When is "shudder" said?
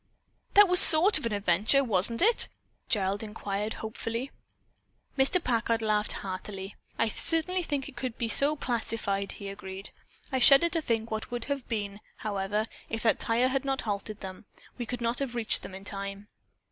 10.39-10.69